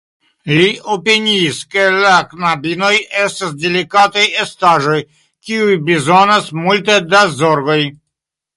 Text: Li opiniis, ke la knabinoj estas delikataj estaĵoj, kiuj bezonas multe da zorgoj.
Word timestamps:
Li 0.51 0.69
opiniis, 0.93 1.59
ke 1.75 1.83
la 2.05 2.13
knabinoj 2.31 2.91
estas 3.25 3.53
delikataj 3.65 4.25
estaĵoj, 4.47 4.97
kiuj 5.51 5.79
bezonas 5.91 6.51
multe 6.65 6.97
da 7.15 7.25
zorgoj. 7.45 7.81